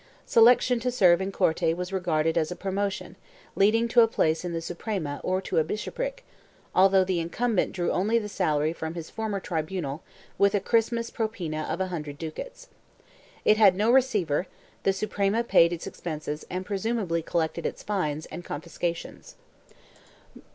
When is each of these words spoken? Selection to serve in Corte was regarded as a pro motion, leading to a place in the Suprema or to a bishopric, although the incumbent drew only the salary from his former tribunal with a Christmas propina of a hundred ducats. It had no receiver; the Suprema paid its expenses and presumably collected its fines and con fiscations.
Selection 0.25 0.79
to 0.79 0.89
serve 0.89 1.21
in 1.21 1.31
Corte 1.31 1.75
was 1.77 1.93
regarded 1.93 2.35
as 2.35 2.49
a 2.49 2.55
pro 2.55 2.71
motion, 2.71 3.15
leading 3.55 3.87
to 3.87 4.01
a 4.01 4.07
place 4.07 4.43
in 4.43 4.51
the 4.51 4.59
Suprema 4.59 5.21
or 5.23 5.39
to 5.41 5.59
a 5.59 5.63
bishopric, 5.63 6.25
although 6.73 7.03
the 7.03 7.19
incumbent 7.19 7.71
drew 7.71 7.91
only 7.91 8.17
the 8.17 8.27
salary 8.27 8.73
from 8.73 8.95
his 8.95 9.11
former 9.11 9.39
tribunal 9.39 10.01
with 10.39 10.55
a 10.55 10.59
Christmas 10.59 11.11
propina 11.11 11.69
of 11.69 11.79
a 11.79 11.89
hundred 11.93 12.17
ducats. 12.17 12.67
It 13.45 13.57
had 13.57 13.75
no 13.75 13.91
receiver; 13.91 14.47
the 14.81 14.91
Suprema 14.91 15.43
paid 15.43 15.71
its 15.71 15.85
expenses 15.85 16.47
and 16.49 16.65
presumably 16.65 17.21
collected 17.21 17.67
its 17.67 17.83
fines 17.83 18.25
and 18.31 18.43
con 18.43 18.59
fiscations. 18.61 19.35